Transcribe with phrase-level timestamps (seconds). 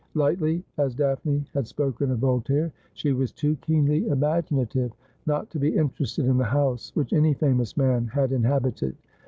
[0.15, 4.91] Lightly as Daphne had spoken of Voltaire, she was too keenly imaginative
[5.27, 8.95] not to be interested in the house which any famous man had inhabited.